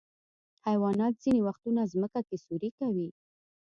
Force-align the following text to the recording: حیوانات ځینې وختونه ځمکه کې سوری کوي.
حیوانات 0.65 1.13
ځینې 1.23 1.41
وختونه 1.47 1.81
ځمکه 1.93 2.19
کې 2.27 2.37
سوری 2.45 2.69
کوي. 2.79 3.09